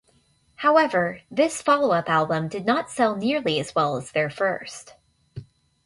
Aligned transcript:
However, 0.55 1.19
this 1.29 1.61
follow-up 1.61 2.09
album 2.09 2.47
did 2.47 2.65
not 2.65 2.89
sell 2.89 3.15
nearly 3.15 3.59
as 3.59 3.75
well 3.75 3.97
as 3.97 4.11
their 4.13 4.31
first. 4.31 4.95